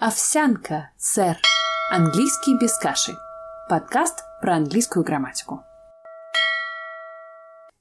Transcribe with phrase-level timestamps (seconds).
[0.00, 1.36] Овсянка, сэр.
[1.90, 3.16] Английский без каши.
[3.68, 5.64] Подкаст про английскую грамматику.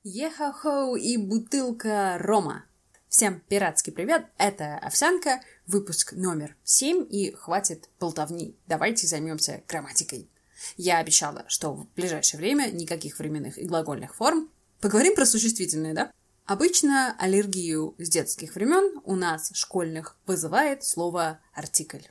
[0.04, 2.65] Ехахоу и бутылка рома.
[3.07, 10.27] Всем пиратский привет, это Овсянка, выпуск номер 7, и хватит болтовни, давайте займемся грамматикой.
[10.75, 14.49] Я обещала, что в ближайшее время никаких временных и глагольных форм.
[14.81, 16.11] Поговорим про существительные, да?
[16.48, 22.04] Обычно аллергию с детских времен у нас, школьных, вызывает слово «артикль».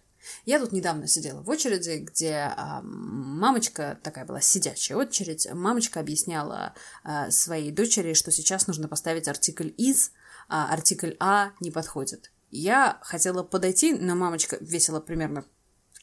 [0.45, 6.75] Я тут недавно сидела в очереди, где а, мамочка, такая была сидячая очередь, мамочка объясняла
[7.03, 10.13] а, своей дочери, что сейчас нужно поставить артикль «из»,
[10.49, 12.31] а артикль «а» не подходит.
[12.51, 15.47] Я хотела подойти, но мамочка весила примерно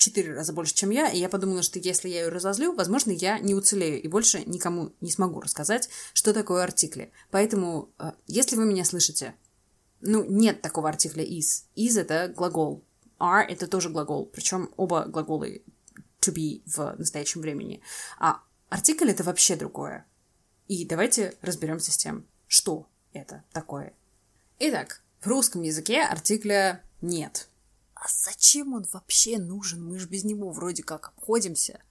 [0.03, 3.39] четыре раза больше, чем я, и я подумала, что если я ее разозлю, возможно, я
[3.39, 7.11] не уцелею и больше никому не смогу рассказать, что такое артикли.
[7.31, 9.35] Поэтому, э, если вы меня слышите,
[10.01, 11.63] ну, нет такого артикля is.
[11.75, 12.83] Is— это глагол.
[13.19, 15.63] Are— это тоже глагол, причем оба глаголы
[16.19, 17.81] to be в настоящем времени.
[18.19, 20.05] А артикль— это вообще другое.
[20.67, 23.93] И давайте разберемся с тем, что это такое.
[24.59, 27.47] Итак, в русском языке артикля нет—
[28.03, 29.81] а зачем он вообще нужен?
[29.81, 31.81] Мы же без него вроде как обходимся.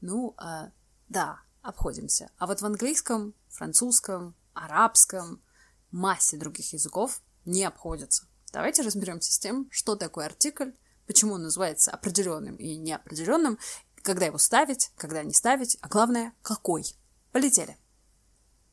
[0.00, 0.70] Ну, а,
[1.10, 2.30] да, обходимся.
[2.38, 5.42] А вот в английском, французском, арабском,
[5.90, 8.24] массе других языков не обходятся.
[8.54, 10.70] Давайте разберемся с тем, что такое артикль,
[11.06, 13.58] почему он называется определенным и неопределенным,
[13.96, 16.86] когда его ставить, когда не ставить, а главное, какой.
[17.32, 17.76] Полетели.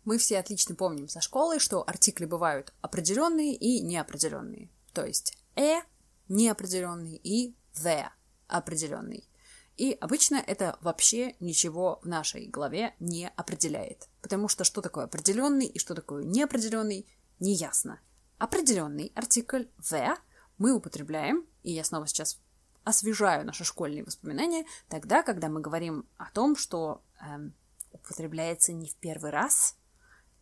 [0.06, 4.70] Мы все отлично помним со школы, что артикли бывают определенные и неопределенные.
[4.94, 5.82] То есть «э»
[6.30, 8.10] неопределенный и the
[8.48, 9.28] определенный.
[9.76, 14.10] И обычно это вообще ничего в нашей голове не определяет.
[14.22, 17.06] Потому что что такое определенный и что такое неопределенный,
[17.40, 18.00] неясно.
[18.40, 20.18] Определенный артикль the
[20.58, 22.40] мы употребляем, и я снова сейчас
[22.84, 27.54] освежаю наши школьные воспоминания, тогда, когда мы говорим о том, что эм,
[27.92, 29.76] употребляется не в первый раз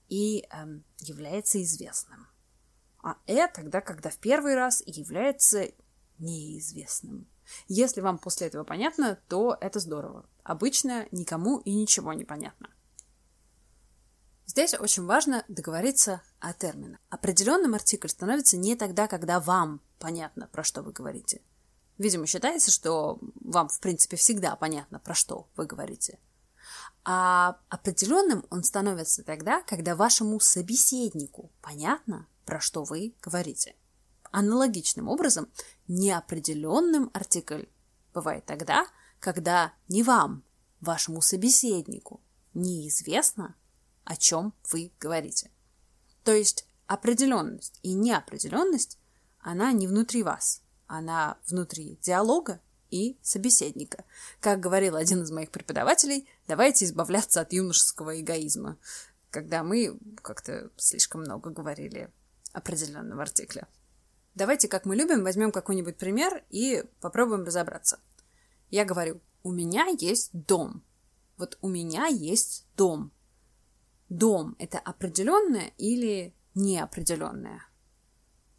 [0.07, 2.27] и эм, является известным
[3.05, 5.71] а «э» тогда, когда в первый раз является
[6.17, 7.27] неизвестным.
[7.67, 10.25] Если вам после этого понятно, то это здорово.
[10.43, 12.71] Обычно никому и ничего не понятно.
[14.47, 16.99] Здесь очень важно договориться о терминах.
[17.09, 21.43] Определенным артикль становится не тогда, когда вам понятно, про что вы говорите.
[21.99, 26.17] Видимо, считается, что вам, в принципе, всегда понятно, про что вы говорите.
[27.03, 33.75] А определенным он становится тогда, когда вашему собеседнику понятно, про что вы говорите.
[34.31, 35.47] Аналогичным образом,
[35.87, 37.65] неопределенным артикль
[38.13, 38.87] бывает тогда,
[39.19, 40.43] когда не вам,
[40.81, 42.21] вашему собеседнику,
[42.53, 43.55] неизвестно,
[44.03, 45.51] о чем вы говорите.
[46.23, 48.97] То есть определенность и неопределенность,
[49.39, 54.05] она не внутри вас, она внутри диалога и собеседника.
[54.39, 58.77] Как говорил один из моих преподавателей, давайте избавляться от юношеского эгоизма,
[59.31, 62.11] когда мы как-то слишком много говорили
[62.55, 63.67] определенного артикля.
[64.33, 67.99] Давайте, как мы любим, возьмем какой-нибудь пример и попробуем разобраться.
[68.69, 70.83] Я говорю, у меня есть дом.
[71.37, 73.11] Вот у меня есть дом.
[74.09, 77.61] Дом– это определенное или неопределенное?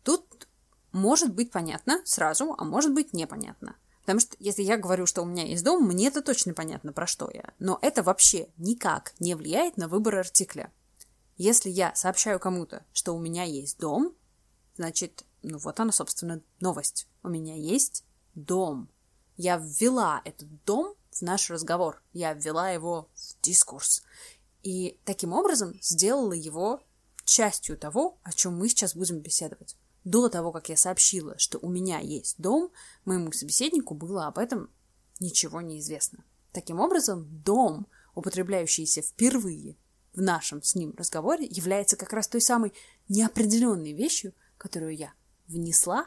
[0.03, 0.49] Тут
[0.93, 3.77] может быть понятно сразу, а может быть непонятно.
[4.01, 7.07] Потому что если я говорю, что у меня есть дом, мне это точно понятно, про
[7.07, 7.53] что я.
[7.59, 10.73] Но это вообще никак не влияет на выбор артикля.
[11.37, 14.15] Если я сообщаю кому-то, что у меня есть дом,
[14.77, 17.07] значит, ну вот она, собственно, новость.
[17.23, 18.05] У меня есть
[18.35, 18.89] дом.
[19.37, 22.03] Я ввела этот дом в наш разговор.
[22.13, 24.03] Я ввела его в дискурс.
[24.63, 26.81] И таким образом сделала его
[27.25, 29.77] частью того, о чем мы сейчас будем беседовать.
[30.05, 32.71] До того, как я сообщила, что у меня есть дом,
[33.05, 34.71] моему собеседнику было об этом
[35.21, 36.25] ничего не известно.
[36.53, 39.77] Таким образом, дом, употребляющийся впервые
[40.17, 42.73] в нашем с ним разговоре является как раз той самой
[43.09, 45.13] неопределенной вещью, которую я
[45.47, 46.07] внесла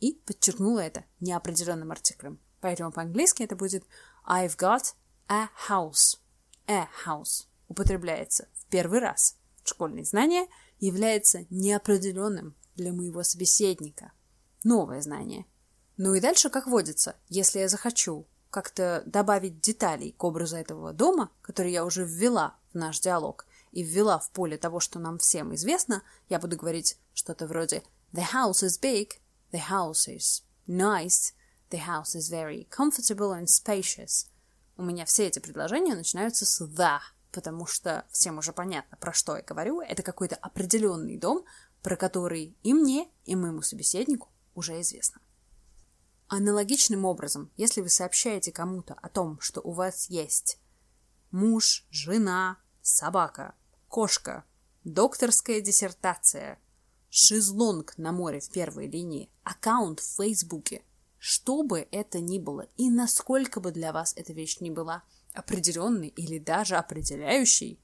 [0.00, 2.40] и подчеркнула это неопределенным артиклем.
[2.60, 3.84] Поэтому по-английски это будет
[4.26, 4.94] I've got
[5.28, 6.18] a house.
[6.66, 9.36] A house употребляется в первый раз.
[9.64, 10.46] Школьное знание
[10.78, 14.12] является неопределенным для моего собеседника.
[14.64, 15.46] Новое знание.
[15.96, 21.30] Ну и дальше, как водится, если я захочу как-то добавить деталей к образу этого дома,
[21.42, 26.02] который я уже ввела наш диалог и ввела в поле того, что нам всем известно,
[26.28, 27.82] я буду говорить что-то вроде
[28.12, 29.20] The house is big,
[29.52, 31.32] the house is nice,
[31.70, 34.26] the house is very comfortable and spacious.
[34.76, 36.98] У меня все эти предложения начинаются с the,
[37.30, 39.80] потому что всем уже понятно, про что я говорю.
[39.80, 41.44] Это какой-то определенный дом,
[41.82, 45.20] про который и мне, и моему собеседнику уже известно.
[46.28, 50.58] Аналогичным образом, если вы сообщаете кому-то о том, что у вас есть
[51.30, 53.54] муж, жена, собака,
[53.88, 54.44] кошка,
[54.84, 56.58] докторская диссертация,
[57.08, 60.82] шезлонг на море в первой линии, аккаунт в Фейсбуке,
[61.18, 65.02] что бы это ни было и насколько бы для вас эта вещь ни была
[65.34, 67.80] определенной или даже определяющей,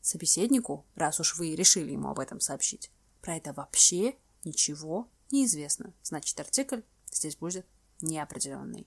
[0.00, 5.92] собеседнику, раз уж вы решили ему об этом сообщить, про это вообще ничего не известно.
[6.02, 6.80] Значит, артикль
[7.10, 7.66] здесь будет
[8.00, 8.86] неопределенный.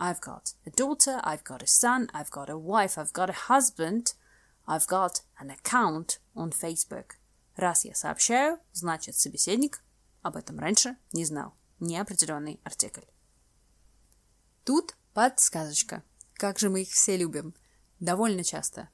[0.00, 3.34] I've got a daughter, I've got a son, I've got a wife, I've got a
[3.48, 4.14] husband,
[4.66, 7.16] I've got an account on Facebook.
[7.54, 9.82] Раз я сообщаю, значит собеседник
[10.22, 11.54] об этом раньше не знал.
[11.80, 13.04] Неопределенный артикль.
[14.64, 16.02] Тут подсказочка.
[16.34, 17.54] Как же мы их все любим.
[17.98, 18.88] Довольно часто.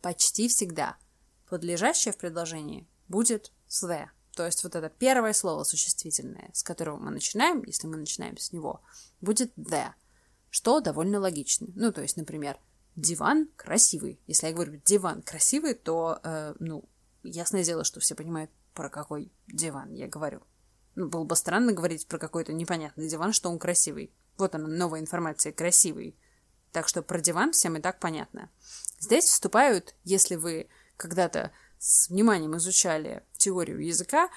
[0.00, 0.96] Почти всегда.
[1.50, 4.08] Подлежащее в предложении будет the.
[4.34, 8.52] То есть вот это первое слово существительное, с которого мы начинаем, если мы начинаем с
[8.52, 8.80] него,
[9.20, 9.92] будет the
[10.50, 11.68] что довольно логично.
[11.74, 12.58] Ну, то есть, например,
[12.96, 14.20] диван красивый.
[14.26, 16.84] Если я говорю диван красивый, то, э, ну,
[17.22, 20.42] ясное дело, что все понимают, про какой диван я говорю.
[20.96, 24.12] Ну, было бы странно говорить про какой-то непонятный диван, что он красивый.
[24.36, 26.18] Вот она, новая информация, красивый.
[26.72, 28.50] Так что про диван всем и так понятно.
[28.98, 34.28] Здесь вступают, если вы когда-то с вниманием изучали теорию языка,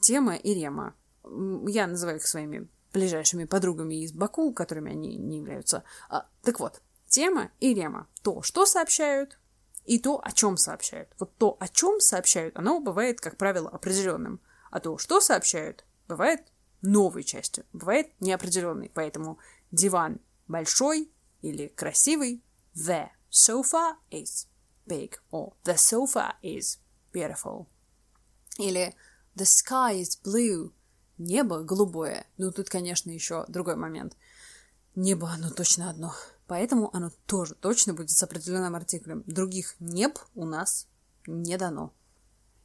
[0.00, 0.94] тема и рема.
[1.66, 5.84] Я называю их своими ближайшими подругами из Баку, которыми они не являются.
[6.08, 8.06] А, так вот, тема и рема.
[8.22, 9.38] То, что сообщают,
[9.84, 11.08] и то, о чем сообщают.
[11.18, 14.40] Вот то, о чем сообщают, оно бывает, как правило, определенным.
[14.70, 16.52] А то, что сообщают, бывает
[16.82, 18.90] новой частью, бывает неопределенной.
[18.94, 19.38] Поэтому
[19.70, 22.42] диван большой или красивый.
[22.74, 24.46] The sofa is
[24.86, 25.14] big.
[25.30, 26.78] Or the sofa is
[27.12, 27.66] beautiful.
[28.58, 28.94] Или
[29.34, 30.72] the sky is blue
[31.18, 32.26] небо голубое.
[32.36, 34.16] Ну, тут, конечно, еще другой момент.
[34.94, 36.14] Небо, оно точно одно.
[36.46, 39.22] Поэтому оно тоже точно будет с определенным артиклем.
[39.26, 40.86] Других неб у нас
[41.26, 41.92] не дано.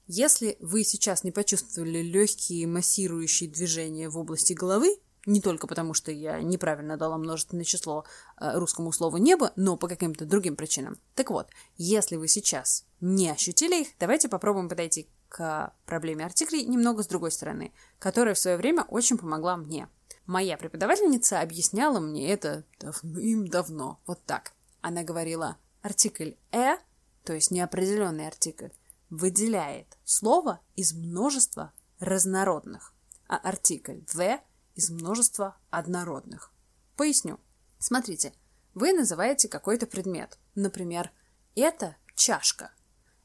[0.07, 6.11] Если вы сейчас не почувствовали легкие массирующие движения в области головы, не только потому, что
[6.11, 8.03] я неправильно дала множественное число
[8.39, 10.97] э, русскому слову «небо», но по каким-то другим причинам.
[11.15, 11.47] Так вот,
[11.77, 17.31] если вы сейчас не ощутили их, давайте попробуем подойти к проблеме артиклей немного с другой
[17.31, 19.89] стороны, которая в свое время очень помогла мне.
[20.27, 24.53] Моя преподавательница объясняла мне это давным-давно, вот так.
[24.81, 26.77] Она говорила, артикль «э»,
[27.24, 28.69] то есть неопределенный артикль,
[29.09, 32.94] выделяет слово из множества разнородных,
[33.27, 34.39] а артикль «the»
[34.75, 36.51] из множества однородных.
[36.95, 37.39] Поясню.
[37.79, 38.33] Смотрите,
[38.75, 40.38] вы называете какой-то предмет.
[40.53, 41.09] Например,
[41.56, 42.71] это чашка–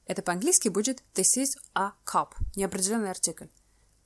[0.08, 3.48] это по-английски будет this is a cup, неопределенный артикль.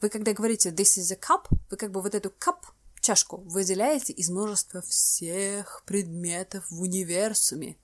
[0.00, 2.58] Вы когда говорите this is a cup, вы как бы вот эту cup,
[3.00, 7.78] чашку, выделяете из множества всех предметов в универсуме.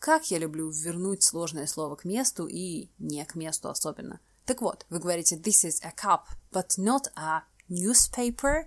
[0.00, 4.18] Как я люблю вернуть сложное слово к месту и не к месту особенно.
[4.46, 8.66] Так вот, вы говорите this is a cup, but not a newspaper,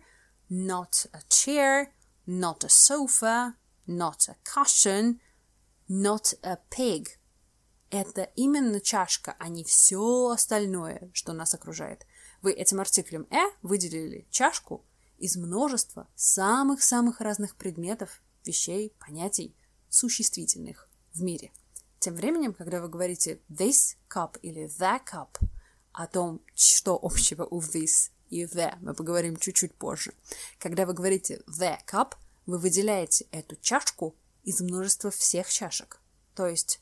[0.50, 1.88] not a chair,
[2.26, 5.20] not a sofa, not a cushion,
[5.90, 7.10] not a pig–
[7.94, 12.06] это именно чашка, а не все остальное, что нас окружает.
[12.42, 14.86] Вы этим артиклем «э» выделили чашку
[15.18, 19.56] из множества самых-самых разных предметов, вещей, понятий,
[19.90, 21.52] существительных в мире.
[22.00, 25.38] Тем временем, когда вы говорите this cup или the cup,
[25.94, 30.14] о том, что общего у this и the, мы поговорим чуть-чуть позже.
[30.58, 36.02] Когда вы говорите the cup, вы выделяете эту чашку из множества всех чашек.
[36.36, 36.82] То есть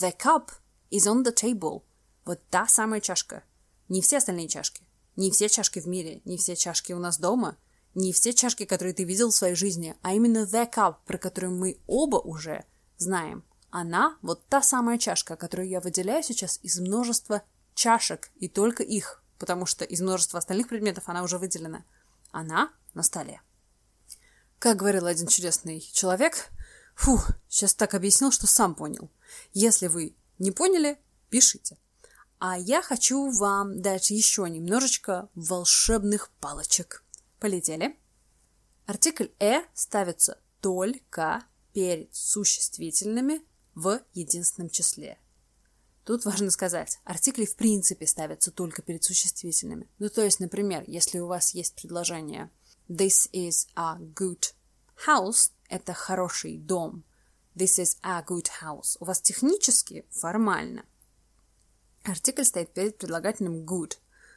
[0.00, 0.50] The cup
[0.90, 1.82] is on the table.
[2.24, 3.44] Вот та самая чашка.
[3.88, 4.82] Не все остальные чашки.
[5.14, 7.56] Не все чашки в мире, не все чашки у нас дома,
[7.94, 11.52] не все чашки, которые ты видел в своей жизни, а именно the cup, про которую
[11.52, 12.64] мы оба уже
[12.96, 13.44] знаем.
[13.70, 17.42] Она вот та самая чашка, которую я выделяю сейчас из множества
[17.74, 21.84] чашек, и только их, потому что из множества остальных предметов она уже выделена.
[22.32, 23.40] Она на столе.
[24.58, 26.50] Как говорил один чудесный человек,
[26.96, 29.08] фу, сейчас так объяснил, что сам понял–
[29.52, 30.98] если вы не поняли,
[31.30, 31.78] пишите.
[32.38, 37.04] А я хочу вам дать еще немножечко волшебных палочек.
[37.40, 37.96] Полетели.
[38.86, 43.42] Артикль «э» ставится только перед существительными
[43.74, 45.18] в единственном числе.
[46.04, 49.88] Тут важно сказать, артикли в принципе ставятся только перед существительными.
[49.98, 52.50] Ну, то есть, например, если у вас есть предложение
[52.88, 54.52] This is a good
[55.06, 57.04] house, это хороший дом,
[57.54, 58.96] This is a good house.
[59.00, 60.84] У вас технически, формально.
[62.02, 63.94] Артикль стоит перед предлагательным good.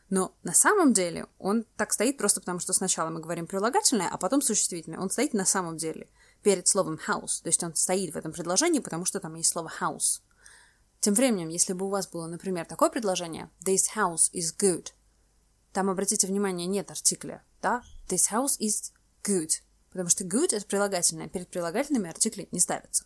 [0.10, 4.18] Но на самом деле он так стоит просто потому, что сначала мы говорим прилагательное, а
[4.18, 5.00] потом существительное.
[5.00, 6.10] Он стоит на самом деле
[6.44, 7.42] перед словом house.
[7.42, 10.22] То есть он стоит в этом предложении, потому что там есть слово house.
[11.00, 14.94] Тем временем, если бы у вас было, например, такое предложение This house is good,
[15.78, 17.84] там, обратите внимание, нет артикля, да?
[18.08, 18.92] This house is
[19.24, 19.62] good.
[19.92, 21.28] Потому что good— это прилагательное.
[21.28, 23.06] Перед прилагательными артикли не ставятся.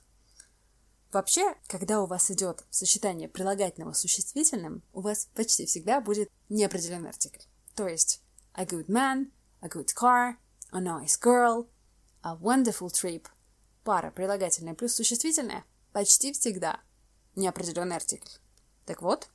[1.12, 7.10] Вообще, когда у вас идет сочетание прилагательного с существительным, у вас почти всегда будет неопределенный
[7.10, 7.42] артикль.
[7.76, 8.22] То есть
[8.54, 10.36] a good man, a good car,
[10.72, 11.68] a nice girl,
[12.22, 13.28] a wonderful trip.
[13.84, 16.80] Пара прилагательная плюс существительное почти всегда
[17.36, 18.30] неопределенный артикль.
[18.86, 19.30] Так вот,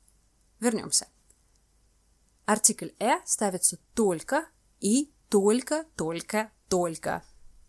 [0.60, 1.08] вернемся.
[2.46, 4.48] Артикль «э» ставится только
[4.80, 7.24] и только, только, только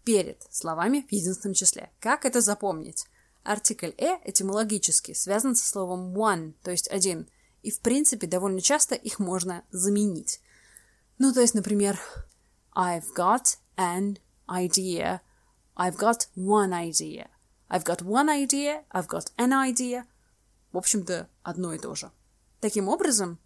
[0.07, 1.91] перед словами в единственном числе.
[1.99, 3.05] Как это запомнить?
[3.43, 7.27] Артикль «э» этимологически связан со словом one, то есть один,
[7.61, 10.39] и в принципе довольно часто их можно заменить.
[11.17, 11.99] Ну, то есть, например,
[12.73, 15.19] I've got an idea,
[15.75, 17.27] I've got one idea,
[17.69, 20.05] I've got one idea, I've got an idea.
[20.71, 22.11] В общем-то, одно и то же.
[22.61, 23.39] Таким образом,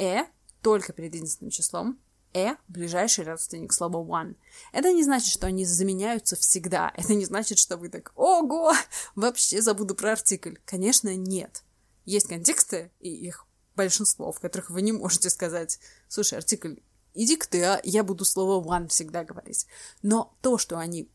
[0.00, 0.24] «э»
[0.62, 2.00] только перед единственным числом,
[2.38, 4.36] «э»— ближайший родственник слова one.
[4.72, 6.92] Это не значит, что они заменяются всегда.
[6.96, 8.72] Это не значит, что вы так «Ого!
[9.14, 10.56] Вообще забуду про артикль».
[10.64, 11.62] Конечно, нет.
[12.04, 15.78] Есть контексты, и их большинство, в которых вы не можете сказать
[16.08, 16.76] «Слушай, артикль,
[17.14, 19.66] иди к ты, а я буду слово one всегда говорить».
[20.02, 21.10] Но то, что они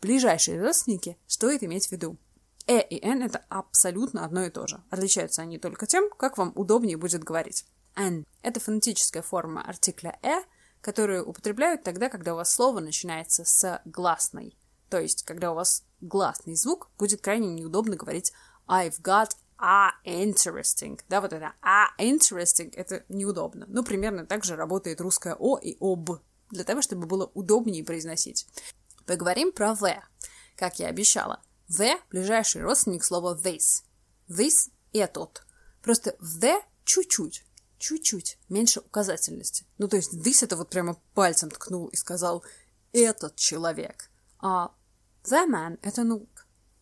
[0.00, 2.16] ближайшие родственники, стоит иметь в виду.
[2.66, 4.82] «Э» и «н»— это абсолютно одно и то же.
[4.90, 7.64] Отличаются они только тем, как вам удобнее будет говорить
[7.96, 8.24] an.
[8.42, 10.42] Это фонетическая форма артикля «э»,
[10.80, 14.56] которую употребляют тогда, когда у вас слово начинается с гласной.
[14.88, 18.32] То есть, когда у вас гласный звук, будет крайне неудобно говорить
[18.68, 21.00] I've got a interesting.
[21.08, 23.66] Да, вот это a interesting, это неудобно.
[23.68, 26.20] Ну, примерно так же работает русское о и об,
[26.50, 28.46] для того, чтобы было удобнее произносить.
[29.06, 30.00] Поговорим про the.
[30.56, 33.84] Как я обещала, the– ближайший родственник слова this.
[34.28, 35.42] This– этот.
[35.82, 37.44] Просто в the чуть-чуть
[37.78, 39.64] чуть-чуть меньше указательности.
[39.78, 42.44] Ну, то есть this это вот прямо пальцем ткнул и сказал
[42.92, 44.10] «этот человек».
[44.40, 44.72] А
[45.24, 46.28] the man— это, ну,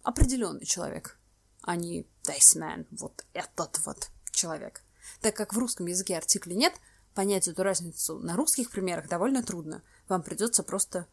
[0.02, 1.18] определенный человек,
[1.62, 4.82] а не this man, вот этот вот человек.
[5.20, 6.74] Так как в русском языке артикля нет,
[7.14, 9.82] понять эту разницу на русских примерах довольно трудно.
[10.08, 11.06] Вам придется просто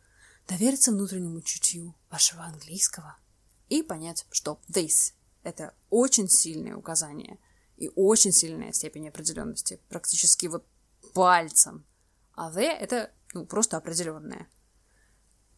[0.48, 3.18] довериться внутреннему чутью вашего английского
[3.70, 5.14] и понять, что this—
[5.44, 7.40] это очень сильное указание—
[7.78, 10.66] и очень сильная степень определенности, практически вот
[11.14, 11.86] пальцем.
[12.36, 14.48] А the— это ну, просто определенное.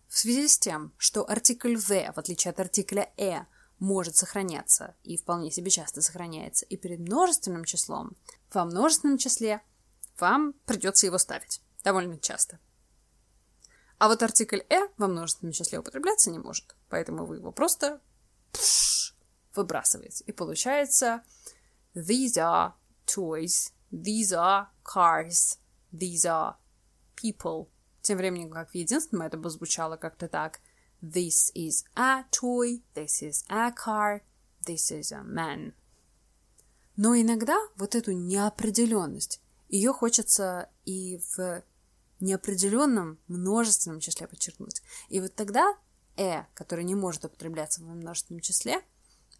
[0.07, 3.45] В связи с тем, что артикль the, в отличие от артикля e,
[3.79, 8.15] может сохраняться и вполне себе часто сохраняется и перед множественным числом,
[8.53, 9.61] во множественном числе
[10.19, 12.59] вам придется его ставить довольно часто.
[13.97, 18.01] А вот артикль «э» во множественном числе употребляться не может, поэтому вы его просто
[19.55, 20.23] выбрасываете.
[20.25, 21.23] И получается
[21.95, 22.73] These are
[23.05, 23.71] toys.
[23.91, 25.57] These are cars.
[25.93, 26.55] These are
[27.15, 27.69] people.
[28.01, 30.59] Тем временем, как в единственном, это бы звучало как-то так.
[31.01, 32.83] This is a toy.
[32.93, 34.21] This is a car.
[34.65, 35.73] This is a man.
[36.97, 41.63] Но иногда вот эту неопределенность, ее хочется и в
[42.19, 44.81] неопределенном множественном числе подчеркнуть.
[45.09, 45.75] И вот тогда
[46.17, 48.81] «э», который не может употребляться в множественном числе,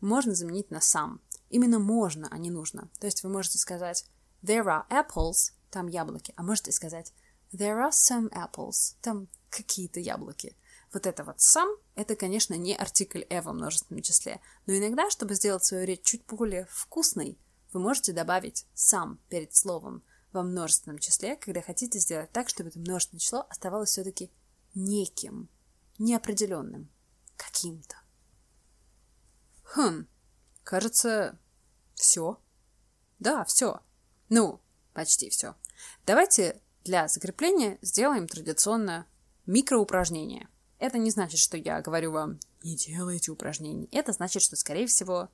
[0.02, 1.22] можно заменить на «сам».
[1.50, 2.90] Именно можно, а не нужно.
[3.00, 4.06] То есть вы можете сказать
[4.44, 7.14] there are apples, там яблоки, а можете сказать
[7.52, 10.56] there are some apples, там какие-то яблоки.
[10.94, 15.36] Вот это вот some, это, конечно, не артикль «э» во множественном числе, но иногда, чтобы
[15.36, 17.38] сделать свою речь чуть более вкусной,
[17.74, 22.80] вы можете добавить some перед словом во множественном числе, когда хотите сделать так, чтобы это
[22.80, 24.32] множественное число оставалось все-таки
[24.74, 25.50] неким,
[25.98, 26.90] неопределенным,
[27.36, 27.96] каким-то.
[29.64, 30.08] Хм,
[30.66, 31.38] Кажется,
[31.94, 32.40] все.
[33.20, 33.82] Да, все.
[34.30, 34.60] Ну,
[34.94, 35.54] почти все.
[36.08, 39.06] Давайте для закрепления сделаем традиционное
[39.46, 40.50] микроупражнение.
[40.80, 43.88] Это не значит, что я говорю вам «не делайте упражнений».
[43.92, 45.30] Это значит, что, скорее всего,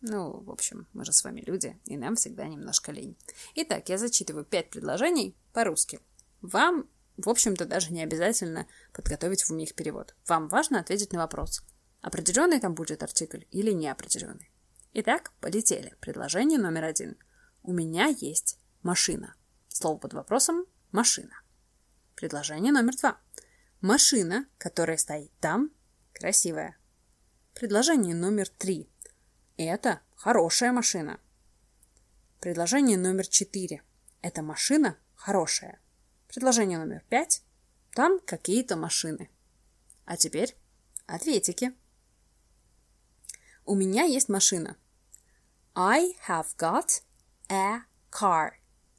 [0.00, 3.18] ну, в общем, мы же с вами люди, и нам всегда немножко лень.
[3.56, 6.00] Итак, я зачитываю пять предложений по-русски.
[6.40, 10.14] Вам, в общем-то, даже не обязательно подготовить в уме их перевод.
[10.26, 11.62] Вам важно ответить на вопрос,
[12.00, 14.53] определенный там будет артикль или неопределенный.
[14.96, 15.92] Итак, полетели.
[16.00, 17.16] Предложение номер один.
[17.64, 19.34] У меня есть машина.
[19.66, 21.34] Слово под вопросом– машина.
[22.14, 23.18] Предложение номер два.
[23.80, 25.72] Машина, которая стоит там,
[26.12, 26.76] красивая.
[27.54, 28.88] Предложение номер три.
[29.56, 31.18] Это хорошая машина.
[32.40, 33.82] Предложение номер четыре.
[34.22, 35.80] Эта машина хорошее.
[36.28, 37.42] Предложение номер пять.
[37.94, 39.28] Там какие-то машины.
[40.04, 40.54] А теперь
[41.06, 41.74] ответики.
[43.64, 44.76] У меня есть машина.
[45.76, 47.02] I have got
[47.50, 47.80] a
[48.12, 48.52] car.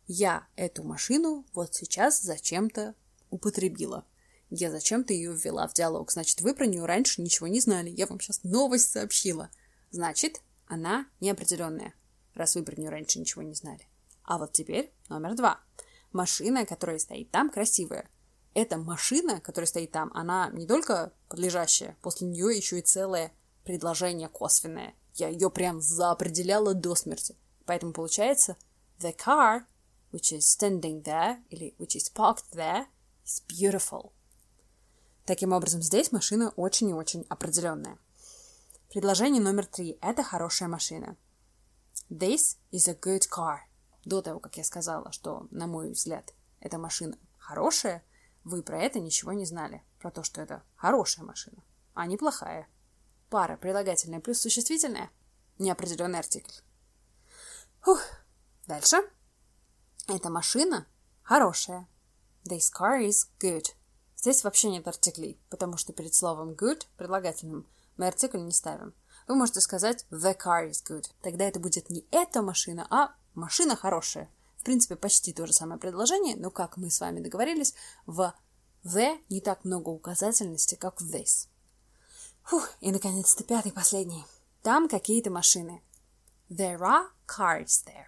[0.08, 2.96] Я эту машину вот сейчас зачем-то
[3.29, 4.05] употребила.
[4.50, 6.12] Я зачем-то ее ввела в диалог.
[6.12, 7.89] Значит, вы про нее раньше ничего не знали.
[7.89, 9.50] Я вам сейчас новость сообщила.
[9.91, 11.94] Значит, она неопределенная,
[12.34, 13.88] раз вы про нее раньше ничего не знали.
[14.24, 15.62] А вот теперь номер два.
[16.12, 18.10] Машина, которая стоит там, красивая.
[18.53, 23.32] Эта машина, которая стоит там, она не только подлежащая, после нее еще и целое
[23.63, 24.94] предложение косвенное.
[25.15, 27.36] Я ее прям заопределяла до смерти.
[27.65, 28.57] Поэтому получается
[29.00, 29.63] the car,
[30.12, 32.86] which is standing there, или which is parked there,
[33.25, 34.12] is beautiful.
[35.25, 37.98] Таким образом, здесь машина очень и очень определенная.
[38.89, 41.17] Предложение номер три– это хорошая машина.
[42.10, 43.60] This is a good car.
[44.03, 48.03] До того, как я сказала, что, на мой взгляд, эта машина хорошая,
[48.43, 49.81] вы про это ничего не знали.
[50.00, 51.63] Про то, что это хорошая машина,
[51.95, 52.67] а не плохая.
[53.29, 55.10] Пара прилагательная плюс существительное–
[55.58, 56.53] неопределенный артикль.
[57.82, 58.01] Фух.
[58.67, 58.98] Дальше.
[60.08, 60.88] Эта машина
[61.24, 61.88] хорошая.
[62.44, 63.65] This car is good.
[64.15, 67.67] Здесь вообще нет артиклей, потому что перед словом good, предлагательным,
[67.98, 68.94] мы артикль не ставим.
[69.27, 71.05] Вы можете сказать the car is good.
[71.22, 74.29] Тогда это будет не эта машина, а машина хорошая.
[74.58, 78.34] В принципе, почти то же самое предложение, но, как мы с вами договорились, в
[78.84, 81.48] the не так много указательности, как в this.
[82.45, 84.23] Фух, и, наконец-то, пятый, последний.
[84.61, 85.81] Там какие-то машины.
[86.47, 88.05] There are cars there.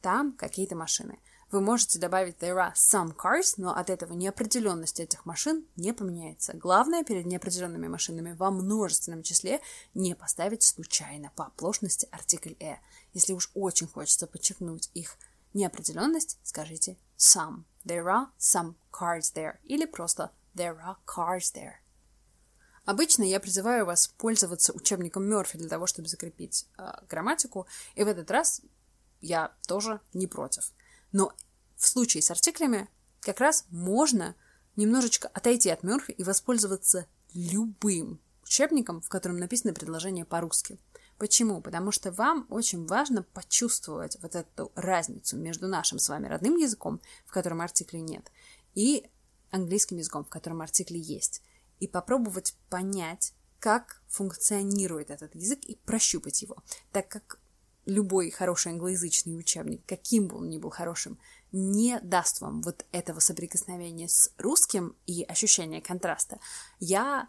[0.00, 1.18] Там какие-то машины.
[1.50, 6.52] Вы можете добавить there are some cars, но от этого неопределенность этих машин не поменяется.
[6.54, 9.60] Главное перед неопределенными машинами во множественном числе
[9.94, 12.76] не поставить случайно по оплошности артикль «э».
[13.12, 15.16] Если уж очень хочется подчеркнуть их
[15.52, 17.64] неопределенность, скажите some.
[17.84, 19.56] There are some cars there.
[19.64, 21.80] Или просто there are cars there.
[22.90, 28.08] Обычно я призываю вас пользоваться учебником Мерфи для того, чтобы закрепить э, грамматику, и в
[28.08, 28.62] этот раз
[29.20, 30.72] я тоже не против.
[31.12, 31.32] Но
[31.76, 32.88] в случае с артиклями
[33.20, 34.34] как раз можно
[34.74, 40.80] немножечко отойти от Мерфи и воспользоваться любым учебником, в котором написано предложение по-русски.
[41.16, 41.60] Почему?
[41.60, 47.00] Потому что вам очень важно почувствовать вот эту разницу между нашим с вами родным языком,
[47.24, 48.32] в котором артиклей нет,
[48.74, 49.08] и
[49.52, 51.40] английским языком, в котором артикли есть.
[51.80, 56.56] И попробовать понять, как функционирует этот язык и прощупать его.
[56.92, 57.40] Так как
[57.84, 61.18] любой хороший англоязычный учебник, каким бы он ни был хорошим,
[61.52, 66.38] не даст вам вот этого соприкосновения с русским и ощущения контраста,
[66.78, 67.28] я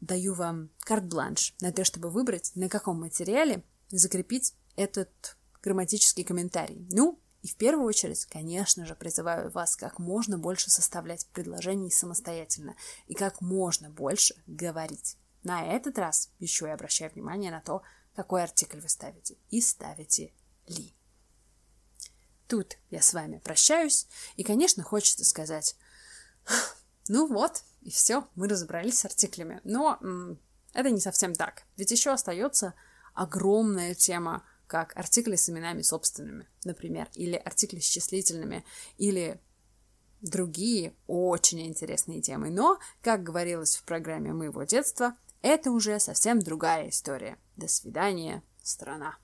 [0.00, 6.88] даю вам карт-бланш на то, чтобы выбрать, на каком материале закрепить этот грамматический комментарий.
[6.90, 12.76] Ну, и в первую очередь, конечно же, призываю вас как можно больше составлять предложений самостоятельно
[13.08, 15.16] и как можно больше говорить.
[15.42, 17.82] На этот раз еще и обращаю внимание на то,
[18.14, 20.32] какой артикль вы ставите и ставите
[20.68, 20.94] ли.
[22.46, 25.76] Тут я с вами прощаюсь, и, конечно, хочется сказать,
[27.08, 29.60] ну вот, и все, мы разобрались с артиклями.
[29.64, 30.38] Но м-
[30.74, 32.74] это не совсем так, ведь еще остается
[33.14, 38.64] огромная тема, как артикли с именами собственными, например, или артикли с числительными,
[38.96, 39.38] или
[40.22, 42.48] другие очень интересные темы.
[42.48, 47.36] Но, как говорилось в программе моего детства, это уже совсем другая история.
[47.54, 49.18] До свидания, страна.